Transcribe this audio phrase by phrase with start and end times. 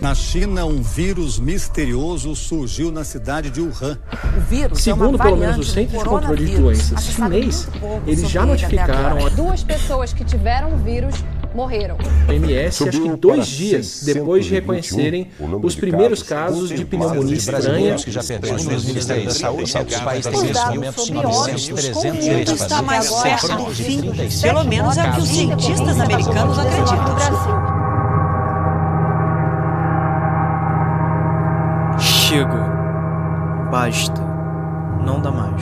[0.00, 3.98] Na China, um vírus misterioso surgiu na cidade de Wuhan.
[4.34, 7.68] O vírus Segundo é pelo menos o Centro de Controle de Doenças chinês,
[8.06, 11.14] eles já notificaram a Duas pessoas que tiveram o vírus
[11.54, 11.98] morreram.
[12.28, 15.30] OMS acho que dois dias depois de reconhecerem
[15.62, 17.96] os primeiros casos de pneumonia estranha.
[17.96, 22.60] que já perderam os Ministérios da Saúde, nesse momento sobre 900, óbitos 300 com vírus
[22.62, 24.00] está mais perto do fim.
[24.00, 27.69] 37 Pelo menos é o que os cientistas americanos acreditam.
[32.30, 32.46] Chega.
[33.72, 34.22] Basta.
[35.04, 35.60] Não dá mais.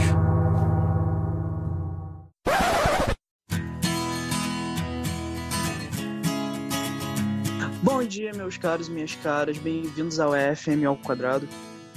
[7.82, 11.48] Bom dia, meus caros e minhas caras, bem-vindos ao EFM ao quadrado.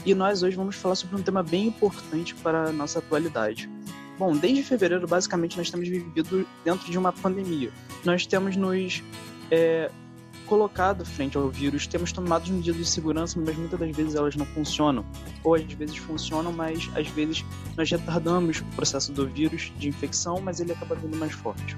[0.05, 3.69] E nós hoje vamos falar sobre um tema bem importante para a nossa atualidade.
[4.17, 7.73] Bom, desde fevereiro, basicamente, nós temos vivido dentro de uma pandemia.
[8.05, 9.03] Nós temos nos
[9.51, 9.91] é,
[10.51, 14.45] colocado frente ao vírus, temos tomado medidas de segurança, mas muitas das vezes elas não
[14.45, 15.05] funcionam.
[15.45, 17.45] Ou às vezes funcionam, mas às vezes
[17.77, 21.77] nós retardamos o processo do vírus de infecção, mas ele acaba vindo mais forte.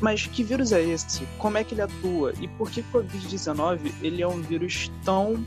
[0.00, 1.24] Mas que vírus é esse?
[1.38, 2.34] Como é que ele atua?
[2.40, 5.46] E por que o Covid-19 ele é um vírus tão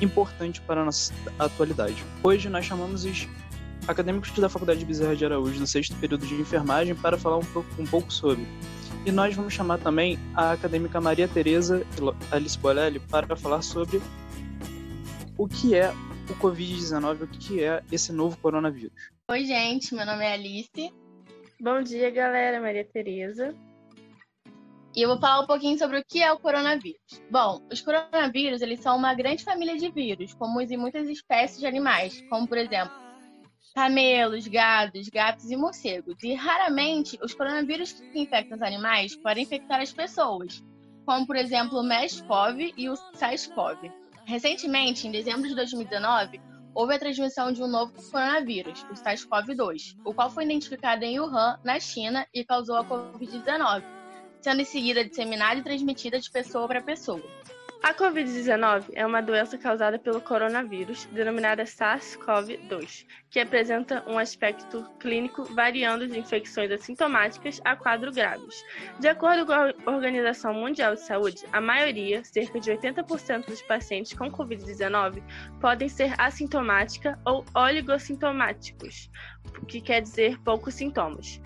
[0.00, 1.96] importante para a nossa atualidade?
[2.22, 3.26] Hoje nós chamamos os
[3.88, 7.44] acadêmicos da Faculdade de Bezerra de Araújo do sexto período de enfermagem para falar um
[7.44, 8.46] pouco, um pouco sobre.
[9.06, 11.86] E nós vamos chamar também a acadêmica Maria Tereza
[12.28, 14.02] Alice Bolelli para falar sobre
[15.38, 15.92] o que é
[16.28, 19.12] o Covid-19, o que é esse novo coronavírus.
[19.30, 20.92] Oi, gente, meu nome é Alice.
[21.60, 22.60] Bom dia, galera.
[22.60, 23.54] Maria Tereza.
[24.96, 27.22] E eu vou falar um pouquinho sobre o que é o coronavírus.
[27.30, 31.66] Bom, os coronavírus, eles são uma grande família de vírus, comuns em muitas espécies de
[31.66, 33.05] animais, como por exemplo,
[33.76, 36.16] camelos, gados, gatos e morcegos.
[36.22, 40.64] E raramente os coronavírus que infectam os animais podem infectar as pessoas,
[41.04, 43.92] como por exemplo o MERS-CoV e o SARS-CoV.
[44.24, 46.40] Recentemente, em dezembro de 2019,
[46.74, 51.60] houve a transmissão de um novo coronavírus, o SARS-CoV-2, o qual foi identificado em Wuhan,
[51.62, 53.84] na China, e causou a Covid-19,
[54.40, 57.22] sendo em seguida disseminada e transmitida de pessoa para pessoa.
[57.82, 65.44] A Covid-19 é uma doença causada pelo coronavírus, denominada SARS-CoV-2, que apresenta um aspecto clínico
[65.54, 68.64] variando de infecções assintomáticas a quadros graves.
[68.98, 74.12] De acordo com a Organização Mundial de Saúde, a maioria, cerca de 80% dos pacientes
[74.12, 75.22] com Covid-19,
[75.60, 79.08] podem ser assintomática ou oligossintomáticos,
[79.68, 81.40] que quer dizer poucos sintomas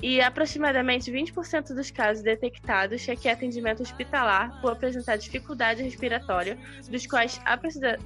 [0.00, 6.58] e aproximadamente 20% dos casos detectados requer atendimento hospitalar por apresentar dificuldade respiratória,
[6.90, 7.40] dos quais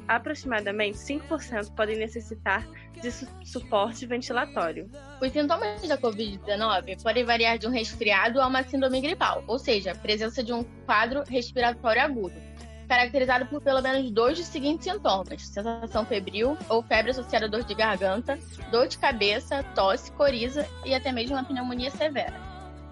[0.08, 2.66] aproximadamente 5% podem necessitar
[3.00, 4.90] de su suporte ventilatório.
[5.20, 9.94] Os sintomas da Covid-19 podem variar de um resfriado a uma síndrome gripal, ou seja,
[9.94, 16.04] presença de um quadro respiratório agudo caracterizado por pelo menos dois dos seguintes sintomas: sensação
[16.06, 18.38] febril ou febre associada a dor de garganta,
[18.70, 22.34] dor de cabeça, tosse, coriza e até mesmo uma pneumonia severa.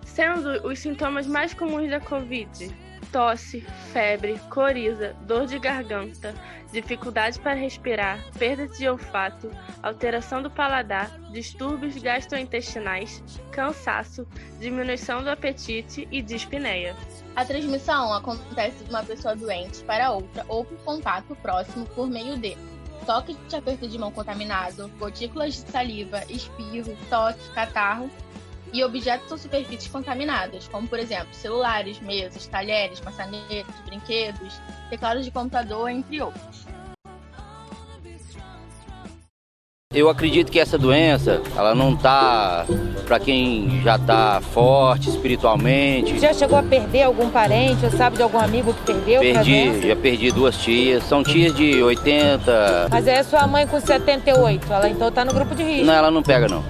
[0.04, 2.74] Sendo os sintomas mais comuns da Covid
[3.14, 3.60] tosse,
[3.92, 6.34] febre, coriza, dor de garganta,
[6.72, 9.48] dificuldade para respirar, perda de olfato,
[9.80, 13.22] alteração do paladar, distúrbios gastrointestinais,
[13.52, 14.26] cansaço,
[14.58, 16.96] diminuição do apetite e dispneia.
[17.36, 22.36] A transmissão acontece de uma pessoa doente para outra ou por contato próximo por meio
[22.36, 22.58] de
[23.06, 28.10] toque de aperto de mão contaminado, gotículas de saliva, espirro, tosse, catarro
[28.74, 35.30] e objetos ou superfícies contaminadas, como por exemplo celulares, mesas, talheres, maçanetas, brinquedos, teclados de
[35.30, 36.66] computador, entre outros.
[39.94, 42.66] Eu acredito que essa doença, ela não tá
[43.06, 46.18] para quem já tá forte espiritualmente.
[46.18, 49.20] Já chegou a perder algum parente ou sabe de algum amigo que perdeu?
[49.20, 51.04] Perdi, já perdi duas tias.
[51.04, 52.88] São tias de 80.
[52.90, 55.86] Mas é sua mãe com 78, ela então tá no grupo de risco.
[55.86, 56.64] Não, ela não pega não.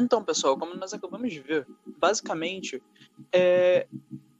[0.00, 1.66] Então, pessoal, como nós acabamos de ver,
[1.98, 2.82] basicamente,
[3.32, 3.86] é,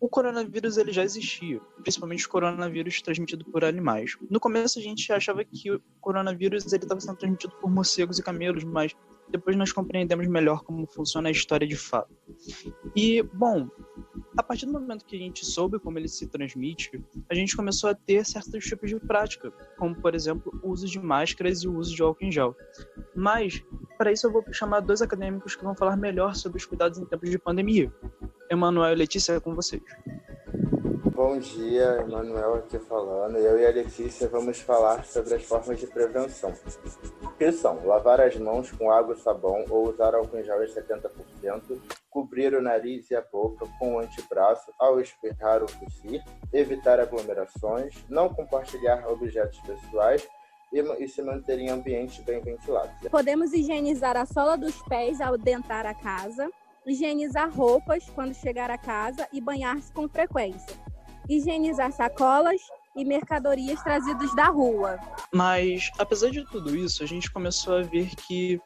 [0.00, 4.16] o coronavírus ele já existia, principalmente o coronavírus transmitido por animais.
[4.30, 8.64] No começo a gente achava que o coronavírus estava sendo transmitido por morcegos e camelos,
[8.64, 8.96] mas
[9.30, 12.10] depois nós compreendemos melhor como funciona a história de fato.
[12.96, 13.68] E, bom,
[14.36, 17.90] a partir do momento que a gente soube como ele se transmite, a gente começou
[17.90, 21.76] a ter certos tipos de prática, como, por exemplo, o uso de máscaras e o
[21.76, 22.56] uso de álcool em gel.
[23.14, 23.62] Mas,
[24.00, 27.04] para isso, eu vou chamar dois acadêmicos que vão falar melhor sobre os cuidados em
[27.04, 27.92] tempos de pandemia.
[28.50, 29.82] Emanuel e Letícia, é com vocês.
[31.14, 33.36] bom dia, Emanuel aqui falando.
[33.36, 36.50] Eu e a Letícia vamos falar sobre as formas de prevenção.
[37.36, 40.66] Que são lavar as mãos com água e sabão ou usar álcool em gel em
[40.66, 46.24] 70%, cobrir o nariz e a boca com o antebraço ao espirrar ou tossir,
[46.54, 50.26] evitar aglomerações, não compartilhar objetos pessoais
[50.72, 53.08] e, se manter em ambientes bem ventilados.
[53.10, 56.48] Podemos higienizar a sola dos pés ao dentar a casa,
[56.86, 60.76] higienizar roupas quando chegar a casa e banhar-se com frequência,
[61.28, 62.60] higienizar sacolas
[62.96, 64.98] e mercadorias trazidas da rua.
[65.32, 68.60] Mas, apesar de tudo isso, a gente começou a ver que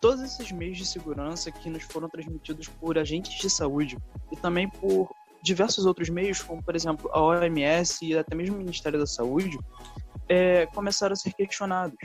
[0.00, 3.96] todos esses meios de segurança que nos foram transmitidos por agentes de saúde
[4.32, 5.08] e também por
[5.42, 9.58] diversos outros meios, como por exemplo a OMS e até mesmo o Ministério da Saúde,
[10.28, 11.98] é, começaram a ser questionados.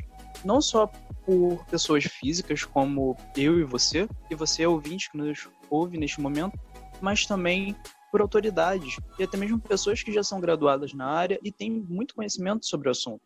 [0.44, 0.88] Não só
[1.26, 6.22] por pessoas físicas como eu e você, e você é ouvinte que nos ouve neste
[6.22, 6.58] momento,
[7.02, 7.76] mas também
[8.12, 12.16] por autoridades e até mesmo pessoas que já são graduadas na área e têm muito
[12.16, 13.22] conhecimento sobre o assunto.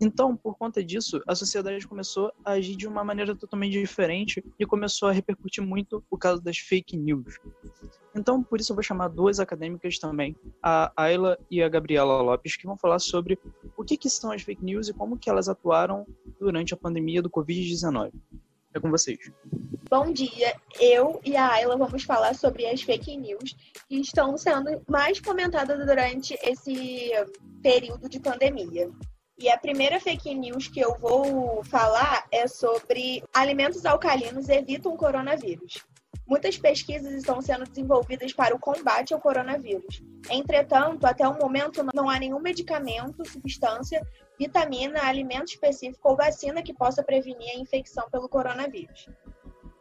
[0.00, 4.66] Então, por conta disso, a sociedade começou a agir de uma maneira totalmente diferente e
[4.66, 7.38] começou a repercutir muito o caso das fake news.
[8.14, 12.56] Então, por isso eu vou chamar duas acadêmicas também, a Ayla e a Gabriela Lopes,
[12.56, 13.38] que vão falar sobre
[13.76, 16.06] o que, que são as fake news e como que elas atuaram
[16.40, 18.12] durante a pandemia do Covid-19.
[18.74, 19.18] É com vocês.
[19.90, 23.56] Bom dia, eu e a Ayla vamos falar sobre as fake news
[23.88, 27.10] que estão sendo mais comentadas durante esse
[27.62, 28.90] período de pandemia.
[29.38, 34.96] E a primeira fake news que eu vou falar é sobre alimentos alcalinos evitam o
[34.96, 35.78] coronavírus.
[36.28, 40.02] Muitas pesquisas estão sendo desenvolvidas para o combate ao coronavírus.
[40.28, 44.06] Entretanto, até o momento não há nenhum medicamento, substância,
[44.38, 49.08] vitamina, alimento específico ou vacina que possa prevenir a infecção pelo coronavírus.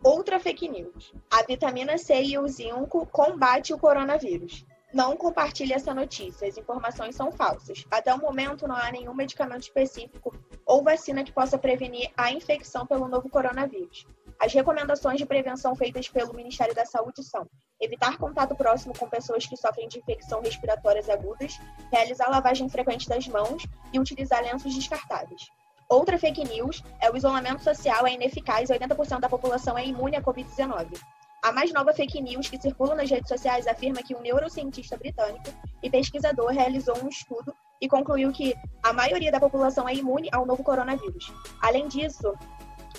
[0.02, 1.14] Outra fake news.
[1.30, 4.66] A vitamina C e o zinco combate o coronavírus.
[4.94, 7.84] Não compartilhe essa notícia, as informações são falsas.
[7.92, 10.34] Até o momento, não há nenhum medicamento específico
[10.66, 14.08] ou vacina que possa prevenir a infecção pelo novo coronavírus.
[14.40, 17.48] As recomendações de prevenção feitas pelo Ministério da Saúde são
[17.82, 21.60] evitar contato próximo com pessoas que sofrem de infecção respiratórias agudas,
[21.92, 25.48] realizar lavagem frequente das mãos e utilizar lenços descartáveis.
[25.90, 30.18] Outra fake news é o isolamento social é ineficaz e 80% da população é imune
[30.18, 31.00] à Covid-19.
[31.42, 35.50] A mais nova fake news que circula nas redes sociais afirma que um neurocientista britânico
[35.82, 40.46] e pesquisador realizou um estudo e concluiu que a maioria da população é imune ao
[40.46, 41.32] novo coronavírus.
[41.62, 42.34] Além disso,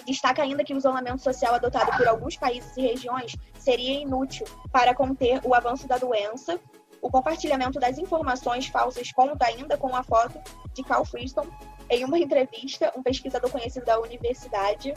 [0.08, 4.94] destaca ainda que o isolamento social adotado por alguns países e regiões seria inútil para
[4.94, 6.58] conter o avanço da doença.
[7.02, 10.40] O compartilhamento das informações falsas conta ainda com a foto
[10.72, 11.46] de Carl Friston
[11.90, 14.94] em uma entrevista, um pesquisador conhecido da Universidade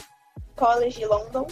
[0.56, 1.46] College London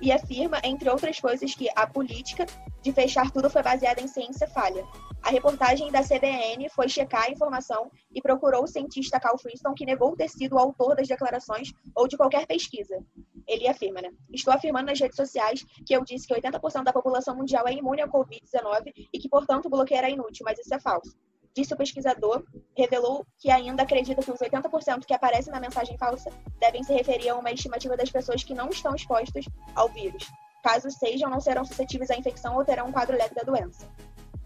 [0.00, 2.46] e afirma, entre outras coisas, que a política
[2.82, 4.86] de fechar tudo foi baseada em ciência falha.
[5.22, 9.84] A reportagem da CBN foi checar a informação e procurou o cientista Carl Friston, que
[9.84, 13.04] negou ter sido o autor das declarações ou de qualquer pesquisa.
[13.46, 14.10] Ele afirma, né?
[14.32, 18.00] Estou afirmando nas redes sociais que eu disse que 80% da população mundial é imune
[18.00, 21.14] ao Covid-19 e que, portanto, o bloqueio era inútil, mas isso é falso
[21.54, 22.44] disse o pesquisador,
[22.76, 27.30] revelou que ainda acredita que os 80% que aparecem na mensagem falsa devem se referir
[27.30, 29.44] a uma estimativa das pessoas que não estão expostas
[29.74, 30.26] ao vírus.
[30.62, 33.88] Caso sejam, não serão suscetíveis à infecção ou terão um quadro leve da doença.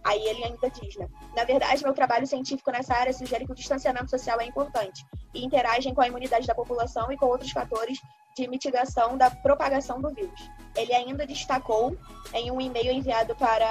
[0.05, 1.09] Aí ele ainda diz, né?
[1.35, 5.45] Na verdade, meu trabalho científico nessa área sugere que o distanciamento social é importante e
[5.45, 7.99] interagem com a imunidade da população e com outros fatores
[8.37, 10.51] de mitigação da propagação do vírus.
[10.77, 11.97] Ele ainda destacou
[12.33, 13.67] em um e-mail enviado para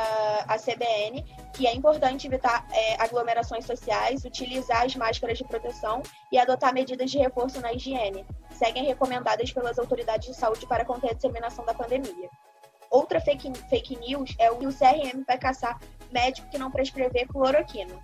[0.48, 6.38] a CBN que é importante evitar é, aglomerações sociais, utilizar as máscaras de proteção e
[6.38, 8.26] adotar medidas de reforço na higiene.
[8.52, 12.30] Seguem recomendadas pelas autoridades de saúde para conter a disseminação da pandemia.
[12.90, 15.80] Outra fake, fake news é o que o CRM vai caçar
[16.14, 18.00] médico que não prescrever cloroquina.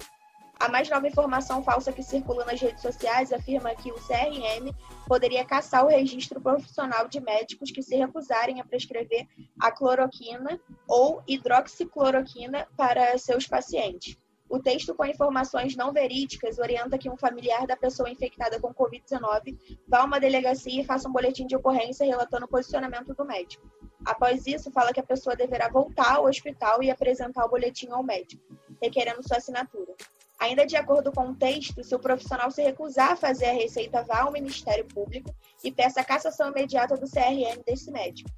[0.59, 4.75] A mais nova informação falsa que circula nas redes sociais afirma que o CRM
[5.07, 9.25] poderia caçar o registro profissional de médicos que se recusarem a prescrever
[9.57, 14.17] a cloroquina ou hidroxicloroquina para seus pacientes.
[14.49, 19.55] O texto com informações não verídicas orienta que um familiar da pessoa infectada com Covid-19
[19.87, 23.69] vá a uma delegacia e faça um boletim de ocorrência relatando o posicionamento do médico.
[24.03, 28.01] Após isso, fala que a pessoa deverá voltar ao hospital e apresentar o boletim ao
[28.01, 28.43] médico,
[28.81, 29.93] requerendo sua assinatura.
[30.39, 34.03] Ainda de acordo com o texto, se o profissional se recusar a fazer a receita,
[34.03, 38.31] vá ao Ministério Público e peça a cassação imediata do CRM desse médico.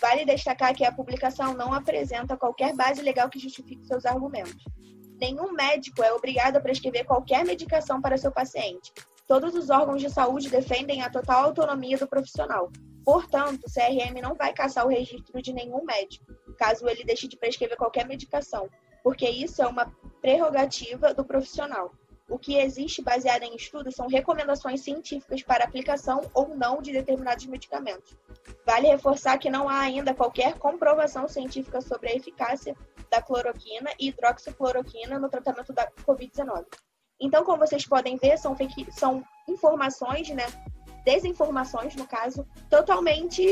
[0.00, 4.64] Vale destacar que a publicação não apresenta qualquer base legal que justifique seus argumentos.
[5.20, 8.92] Nenhum médico é obrigado a prescrever qualquer medicação para seu paciente.
[9.26, 12.70] Todos os órgãos de saúde defendem a total autonomia do profissional.
[13.04, 16.26] Portanto, o CRM não vai caçar o registro de nenhum médico,
[16.58, 18.68] caso ele deixe de prescrever qualquer medicação,
[19.02, 21.92] porque isso é uma prerrogativa do profissional.
[22.28, 27.46] O que existe baseado em estudos são recomendações científicas para aplicação ou não de determinados
[27.46, 28.16] medicamentos.
[28.66, 32.76] Vale reforçar que não há ainda qualquer comprovação científica sobre a eficácia
[33.10, 36.64] da cloroquina e hidroxicloroquina no tratamento da Covid-19.
[37.20, 40.46] Então, como vocês podem ver, são, fake, são informações, né,
[41.04, 43.42] desinformações, no caso, totalmente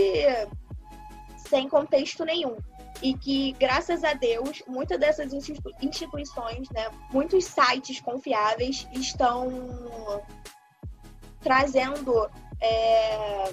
[1.37, 2.57] sem contexto nenhum
[3.03, 10.23] e que, graças a Deus, muitas dessas instituições, né, muitos sites confiáveis estão
[11.41, 12.31] trazendo
[12.61, 13.53] é...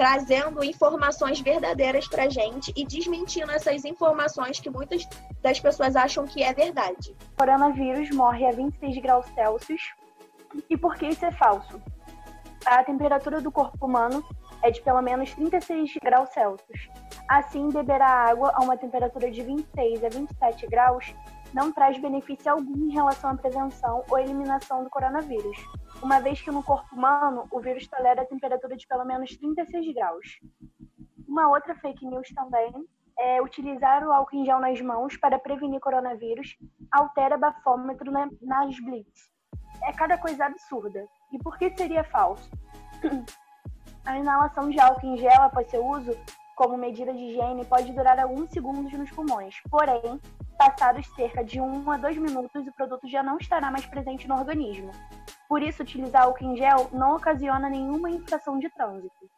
[0.00, 5.06] trazendo informações verdadeiras para gente e desmentindo essas informações que muitas
[5.42, 7.14] das pessoas acham que é verdade.
[7.34, 9.92] O coronavírus morre a 26 graus Celsius.
[10.70, 11.78] E por que isso é falso?
[12.64, 14.24] A temperatura do corpo humano
[14.62, 16.88] é de pelo menos 36 graus Celsius.
[17.28, 21.14] Assim, beber a água a uma temperatura de 26 a 27 graus
[21.52, 25.56] não traz benefício algum em relação à prevenção ou eliminação do coronavírus,
[26.02, 29.94] uma vez que no corpo humano o vírus tolera a temperatura de pelo menos 36
[29.94, 30.40] graus.
[31.26, 32.72] Uma outra fake news também
[33.18, 36.56] é utilizar o álcool em gel nas mãos para prevenir coronavírus
[36.90, 39.30] altera bafômetro nas blitz.
[39.84, 41.06] É cada coisa absurda.
[41.32, 42.50] E por que seria falso?
[44.04, 46.12] A inalação de álcool em gel após seu uso,
[46.56, 49.54] como medida de higiene, pode durar alguns segundos nos pulmões.
[49.70, 50.18] Porém,
[50.60, 54.36] passados cerca de 1 a 2 minutos, o produto já não estará mais presente no
[54.36, 54.90] organismo.
[55.48, 59.30] Por isso, utilizar álcool em gel não ocasiona nenhuma infração de trânsito.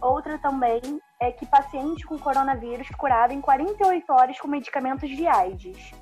[0.00, 0.80] Outra também
[1.20, 5.92] é que paciente com coronavírus curado em 48 horas com medicamentos de AIDS.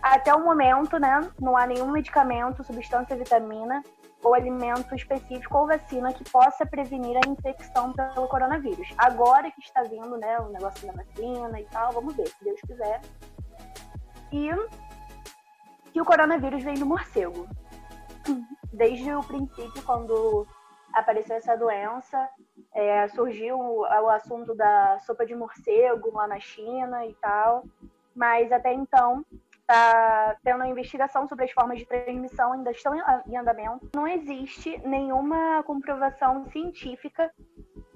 [0.00, 3.82] Até o momento, né, não há nenhum medicamento, substância, vitamina
[4.22, 8.88] ou alimento específico ou vacina que possa prevenir a infecção pelo coronavírus.
[8.96, 12.60] Agora que está vindo, né, o negócio da vacina e tal, vamos ver, se Deus
[12.60, 13.00] quiser.
[14.32, 14.50] E
[15.92, 17.48] que o coronavírus vem do morcego.
[18.72, 20.46] Desde o princípio, quando
[20.92, 22.28] apareceu essa doença,
[22.74, 27.64] é, surgiu o, o assunto da sopa de morcego lá na China e tal,
[28.14, 29.24] mas até então
[29.60, 32.94] está tendo uma investigação sobre as formas de transmissão, ainda estão
[33.26, 33.90] em andamento.
[33.94, 37.30] Não existe nenhuma comprovação científica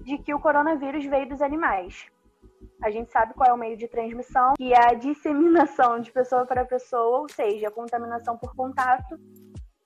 [0.01, 2.12] de que o coronavírus veio dos animais.
[2.83, 6.45] A gente sabe qual é o meio de transmissão, que é a disseminação de pessoa
[6.45, 9.19] para pessoa, ou seja, a contaminação por contato,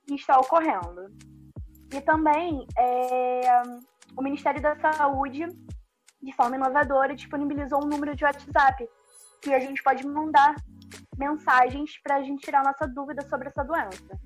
[0.06, 1.12] que está ocorrendo.
[1.92, 3.62] E também é,
[4.16, 5.46] o Ministério da Saúde,
[6.22, 8.88] de forma inovadora, disponibilizou um número de WhatsApp
[9.42, 10.56] que a gente pode mandar
[11.18, 14.18] mensagens para a gente tirar nossa dúvida sobre essa doença.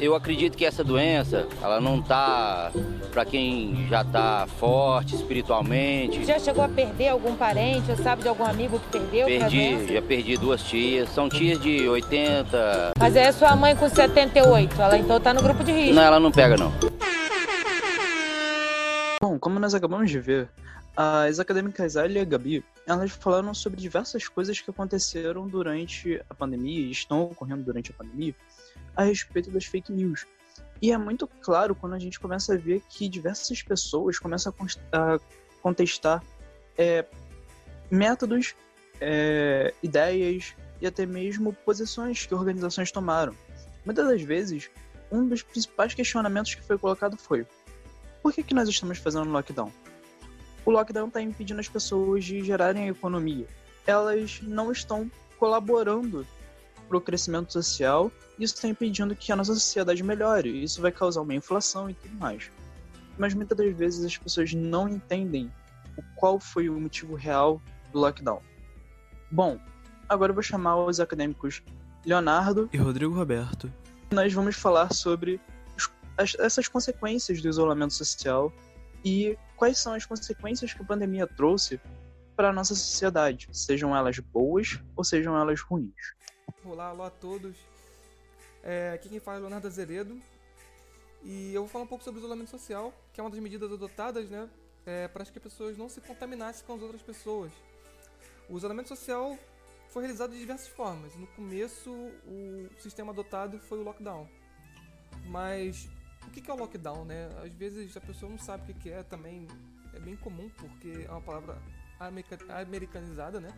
[0.00, 2.70] Eu acredito que essa doença, ela não tá
[3.10, 6.24] para quem já tá forte espiritualmente.
[6.24, 9.26] Já chegou a perder algum parente, ou sabe de algum amigo que perdeu?
[9.26, 11.08] Perdi, já perdi duas tias.
[11.08, 12.92] São tias de 80.
[12.96, 15.94] Mas é sua mãe com 78, ela então tá no grupo de risco.
[15.94, 16.72] Não, ela não pega não.
[19.20, 20.48] Bom, como nós acabamos de ver,
[20.96, 26.34] as acadêmicas Alia e a Gabi, elas falaram sobre diversas coisas que aconteceram durante a
[26.34, 28.32] pandemia e estão ocorrendo durante a pandemia
[28.98, 30.26] a respeito das fake news.
[30.82, 34.52] E é muito claro quando a gente começa a ver que diversas pessoas começam
[34.92, 35.18] a
[35.62, 36.22] contestar
[36.76, 37.06] é,
[37.90, 38.54] métodos,
[39.00, 43.34] é, ideias e até mesmo posições que organizações tomaram.
[43.84, 44.70] Muitas das vezes,
[45.10, 47.46] um dos principais questionamentos que foi colocado foi:
[48.22, 49.72] por que, que nós estamos fazendo lockdown?
[50.68, 53.46] o lockdown está impedindo as pessoas de gerarem economia.
[53.86, 56.26] Elas não estão colaborando
[56.88, 58.10] para o crescimento social.
[58.38, 60.62] Isso está impedindo que a nossa sociedade melhore.
[60.62, 62.50] Isso vai causar uma inflação e tudo mais.
[63.18, 65.52] Mas muitas das vezes as pessoas não entendem
[65.96, 67.60] o qual foi o motivo real
[67.92, 68.40] do lockdown.
[69.30, 69.58] Bom,
[70.08, 71.62] agora eu vou chamar os acadêmicos
[72.06, 73.70] Leonardo e Rodrigo Roberto.
[74.10, 75.40] Nós vamos falar sobre
[76.38, 78.52] essas consequências do isolamento social
[79.04, 81.80] e quais são as consequências que a pandemia trouxe
[82.36, 85.92] para a nossa sociedade, sejam elas boas ou sejam elas ruins.
[86.70, 87.56] Olá, olá a todos.
[88.62, 90.20] É, aqui quem fala é Leonardo Azeredo
[91.22, 93.72] e eu vou falar um pouco sobre o isolamento social, que é uma das medidas
[93.72, 94.46] adotadas né,
[94.84, 97.50] é, para que as pessoas não se contaminassem com as outras pessoas.
[98.50, 99.38] O isolamento social
[99.88, 101.16] foi realizado de diversas formas.
[101.16, 104.28] No começo, o sistema adotado foi o lockdown.
[105.24, 105.88] Mas
[106.26, 107.30] o que é o lockdown, né?
[107.42, 109.48] Às vezes a pessoa não sabe o que é também.
[109.94, 111.58] É bem comum porque é uma palavra
[111.98, 113.48] americanizada, né?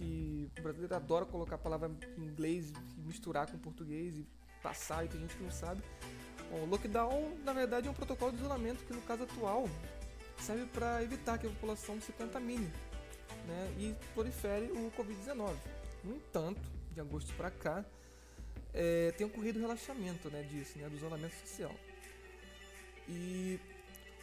[0.00, 4.26] Que o brasileiro adora colocar a palavra em inglês e misturar com português e
[4.62, 5.82] passar e tem gente que não sabe.
[6.50, 9.68] Bom, o lockdown, na verdade, é um protocolo de isolamento que, no caso atual,
[10.38, 12.72] serve para evitar que a população se contamine
[13.46, 15.54] né, e prolifere o Covid-19.
[16.02, 17.84] No entanto, de agosto para cá,
[18.72, 21.74] é, tem ocorrido o relaxamento né, disso, né, do isolamento social.
[23.06, 23.60] E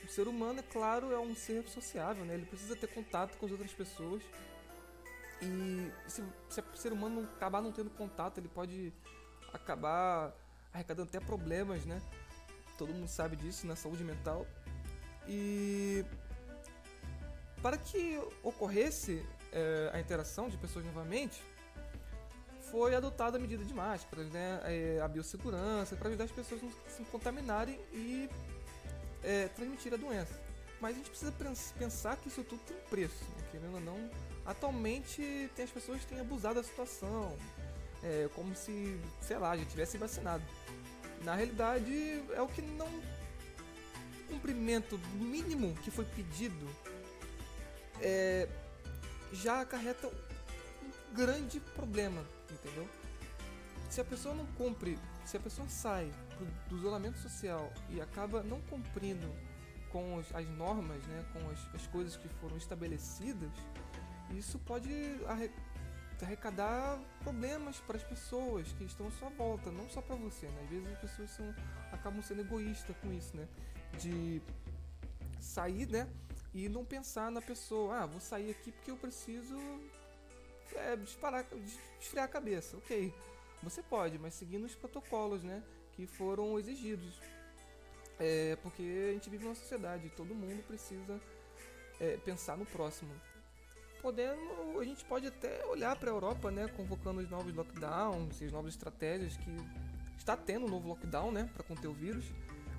[0.03, 2.33] o ser humano, é claro, é um ser sociável, né?
[2.33, 4.23] ele precisa ter contato com as outras pessoas.
[5.41, 8.93] E se, se o ser humano não, acabar não tendo contato, ele pode
[9.53, 10.33] acabar
[10.73, 12.01] arrecadando até problemas, né?
[12.77, 14.45] Todo mundo sabe disso na saúde mental.
[15.27, 16.05] E
[17.61, 21.41] para que ocorresse é, a interação de pessoas novamente,
[22.71, 24.59] foi adotada a medida de máscaras, né?
[24.63, 28.29] É, a biossegurança, para ajudar as pessoas a não se contaminarem e
[29.23, 30.39] é, transmitir a doença.
[30.79, 31.33] Mas a gente precisa
[31.77, 33.47] pensar que isso tudo tem preço, né?
[33.51, 34.09] querendo ou não.
[34.47, 37.37] Atualmente tem as pessoas têm abusado da situação,
[38.01, 40.43] é, como se, sei lá, já tivessem vacinado.
[41.23, 42.87] Na realidade, é o que não.
[44.29, 46.67] Cumprimento mínimo que foi pedido
[48.01, 48.47] é,
[49.31, 52.87] já acarreta um grande problema, entendeu?
[53.89, 58.43] Se a pessoa não cumpre, se a pessoa sai do, do isolamento social e acaba
[58.43, 59.27] não cumprindo
[59.91, 63.49] com as normas, né, com as, as, coisas que foram estabelecidas,
[64.31, 64.91] isso pode
[66.21, 70.47] arrecadar problemas para as pessoas que estão à sua volta, não só para você.
[70.47, 70.61] Né?
[70.63, 71.55] Às vezes as pessoas são,
[71.91, 73.47] acabam sendo egoístas com isso, né?
[73.99, 74.41] De
[75.39, 76.07] sair, né?
[76.53, 79.55] E não pensar na pessoa, ah, vou sair aqui porque eu preciso
[80.75, 81.45] é, disparar,
[81.99, 82.77] esfriar a cabeça.
[82.77, 83.13] Ok,
[83.61, 85.63] você pode, mas seguindo os protocolos, né?
[85.93, 87.19] Que foram exigidos.
[88.19, 91.21] É, porque a gente vive numa sociedade, todo mundo precisa
[91.99, 93.13] é, pensar no próximo.
[94.01, 98.51] Podendo, a gente pode até olhar para a Europa, né, convocando os novos lockdowns, as
[98.51, 99.55] novas estratégias que
[100.17, 102.25] está tendo um novo lockdown, né, para conter o vírus.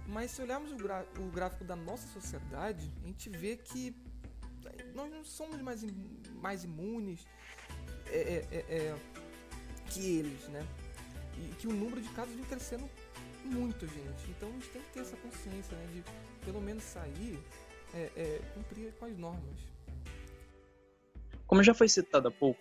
[0.06, 3.94] Mas se olharmos o, o, gráfico da nossa sociedade, a gente vê que
[4.94, 5.84] nós não somos mais,
[6.34, 7.26] mais imunes
[8.06, 8.96] é, é, é, é,
[9.90, 10.66] que eles, né?
[11.36, 12.88] E que o número de casos vem crescendo
[13.44, 14.30] muito, gente.
[14.30, 15.86] Então a gente tem que ter essa consciência, né?
[15.92, 16.04] De
[16.44, 17.38] pelo menos sair,
[17.94, 19.58] é, é, cumprir com as normas.
[21.48, 22.60] Como já foi citado há pouco,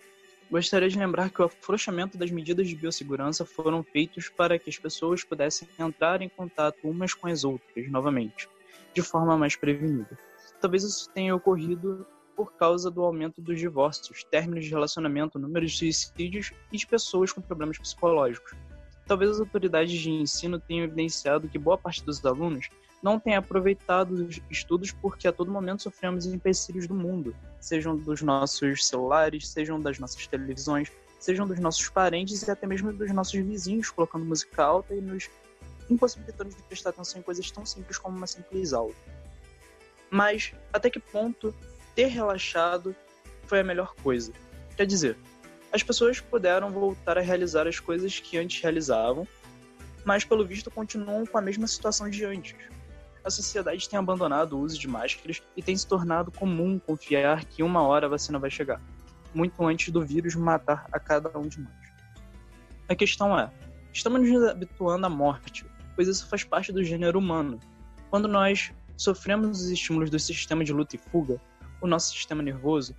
[0.50, 4.78] gostaria de lembrar que o afrouxamento das medidas de biossegurança foram feitos para que as
[4.78, 8.48] pessoas pudessem entrar em contato umas com as outras novamente,
[8.94, 10.18] de forma mais prevenida.
[10.58, 15.76] Talvez isso tenha ocorrido por causa do aumento dos divórcios, términos de relacionamento, número de
[15.76, 18.56] suicídios e de pessoas com problemas psicológicos.
[19.06, 22.70] Talvez as autoridades de ensino tenham evidenciado que boa parte dos alunos
[23.02, 28.22] não tem aproveitado os estudos porque a todo momento sofremos empecilhos do mundo, sejam dos
[28.22, 33.34] nossos celulares, sejam das nossas televisões, sejam dos nossos parentes e até mesmo dos nossos
[33.34, 35.28] vizinhos colocando música alta e nos
[35.90, 38.94] impossibilitando de prestar atenção em coisas tão simples como uma simples aula.
[40.10, 41.54] Mas até que ponto
[41.94, 42.94] ter relaxado
[43.44, 44.32] foi a melhor coisa.
[44.76, 45.16] Quer dizer,
[45.72, 49.26] as pessoas puderam voltar a realizar as coisas que antes realizavam,
[50.04, 52.56] mas pelo visto continuam com a mesma situação de antes.
[53.24, 57.62] A sociedade tem abandonado o uso de máscaras e tem se tornado comum confiar que
[57.62, 58.80] uma hora a vacina vai chegar,
[59.34, 61.72] muito antes do vírus matar a cada um de nós.
[62.88, 63.50] A questão é:
[63.92, 67.58] estamos nos habituando à morte, pois isso faz parte do gênero humano.
[68.10, 71.40] Quando nós sofremos os estímulos do sistema de luta e fuga,
[71.80, 72.96] o nosso sistema nervoso,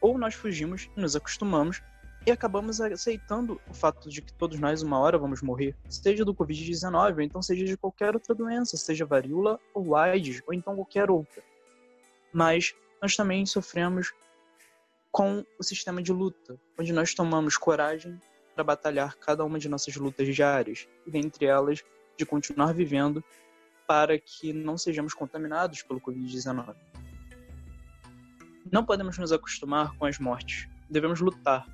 [0.00, 1.82] ou nós fugimos e nos acostumamos
[2.24, 6.34] e acabamos aceitando o fato de que todos nós uma hora vamos morrer, seja do
[6.34, 11.10] Covid-19, ou então seja de qualquer outra doença, seja varíola ou AIDS, ou então qualquer
[11.10, 11.42] outra.
[12.32, 14.12] Mas nós também sofremos
[15.10, 18.18] com o sistema de luta, onde nós tomamos coragem
[18.54, 21.82] para batalhar cada uma de nossas lutas diárias, e dentre elas
[22.16, 23.22] de continuar vivendo
[23.86, 26.74] para que não sejamos contaminados pelo Covid-19.
[28.70, 30.68] Não podemos nos acostumar com as mortes.
[30.88, 31.66] Devemos lutar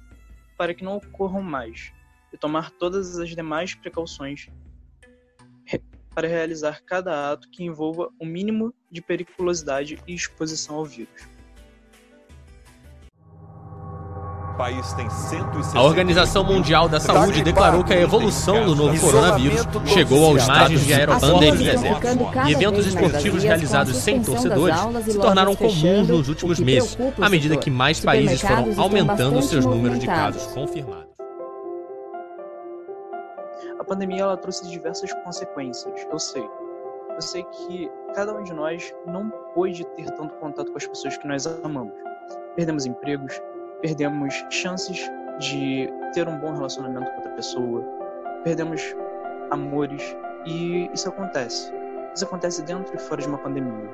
[0.59, 1.93] para que não ocorram mais
[2.33, 4.51] e tomar todas as demais precauções
[6.15, 11.38] para realizar cada ato que envolva o mínimo de periculosidade e exposição ao vírus.
[14.59, 19.65] País tem 160 A Organização Mundial da Saúde declarou que a evolução do novo coronavírus
[19.87, 21.75] chegou ao estágio de aeropandemia
[22.47, 27.71] e eventos esportivos realizados sem torcedores se tornaram comuns nos últimos meses, à medida que
[27.71, 31.07] mais países foram aumentando seus números de casos confirmados.
[33.79, 36.45] A pandemia ela trouxe diversas consequências, eu sei.
[37.15, 41.17] Eu sei que cada um de nós não pôde ter tanto contato com as pessoas
[41.17, 41.93] que nós amamos.
[42.55, 43.41] Perdemos empregos,
[43.83, 47.85] perdemos chances de ter um bom relacionamento com outra pessoa,
[48.43, 48.83] perdemos
[49.51, 51.73] amores e isso acontece.
[52.15, 53.89] Isso acontece dentro e fora de uma pandemia.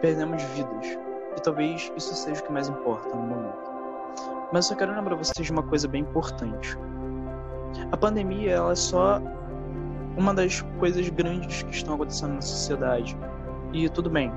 [0.00, 0.98] perdemos vidas.
[1.36, 3.70] E talvez isso seja o que mais importa no momento.
[4.52, 6.76] Mas eu só quero lembrar vocês de uma coisa bem importante.
[7.90, 9.20] A pandemia ela é só
[10.16, 13.16] uma das coisas grandes que estão acontecendo na sociedade.
[13.72, 14.32] E tudo bem.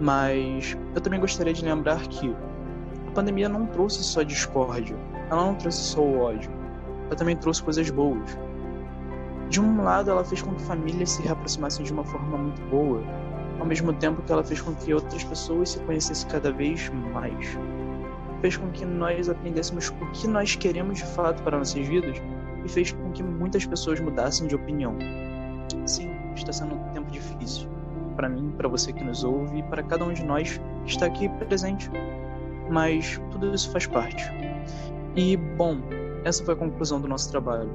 [0.00, 2.34] Mas eu também gostaria de lembrar que
[3.14, 4.96] pandemia não trouxe só discórdia,
[5.30, 6.50] ela não trouxe só o ódio,
[7.06, 8.36] ela também trouxe coisas boas.
[9.48, 13.02] De um lado, ela fez com que famílias se reaproximassem de uma forma muito boa,
[13.60, 17.56] ao mesmo tempo que ela fez com que outras pessoas se conhecessem cada vez mais.
[18.40, 22.20] Fez com que nós aprendêssemos o que nós queremos de fato para nossas vidas
[22.64, 24.96] e fez com que muitas pessoas mudassem de opinião.
[25.86, 27.68] Sim, está sendo um tempo difícil
[28.14, 31.06] para mim, para você que nos ouve e para cada um de nós que está
[31.06, 31.90] aqui presente.
[32.70, 34.24] Mas tudo isso faz parte.
[35.16, 35.78] E, bom,
[36.24, 37.70] essa foi a conclusão do nosso trabalho.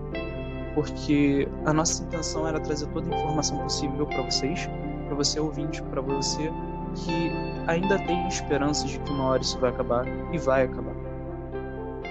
[0.74, 4.70] Porque a nossa intenção era trazer toda a informação possível para vocês,
[5.08, 6.52] para você ouvinte, para você
[6.96, 7.32] que
[7.68, 10.96] ainda tem esperanças de que uma hora isso vai acabar e vai acabar.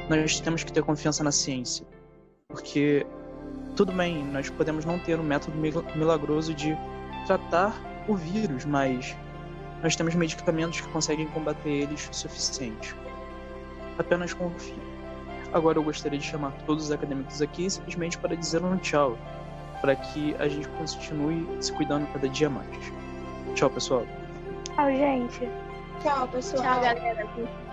[0.08, 1.86] Nós temos que ter confiança na ciência,
[2.48, 3.06] porque
[3.76, 5.56] tudo bem, nós podemos não ter um método
[5.96, 6.76] milagroso de
[7.26, 7.74] tratar
[8.08, 9.16] o vírus, mas
[9.82, 12.94] nós temos medicamentos que conseguem combater eles o suficiente.
[13.98, 14.74] Apenas confie.
[15.52, 19.16] Agora eu gostaria de chamar todos os acadêmicos aqui simplesmente para dizer um tchau,
[19.80, 22.68] para que a gente continue se cuidando cada dia mais.
[23.54, 24.06] Tchau, pessoal.
[24.74, 25.48] Tchau, gente.
[26.02, 26.62] Tchau, pessoal.
[26.62, 27.67] Tchau, galera.